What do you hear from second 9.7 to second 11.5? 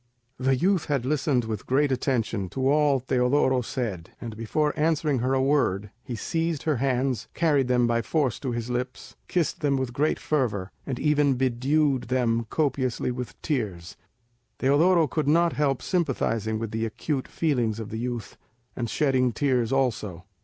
with great fervour, and even